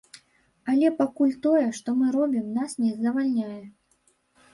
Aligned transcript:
Але 0.71 0.87
пакуль 1.01 1.35
тое, 1.45 1.67
што 1.79 1.93
мы 1.99 2.07
робім, 2.15 2.47
нас 2.61 2.71
не 2.83 2.89
задавальняе. 2.95 3.59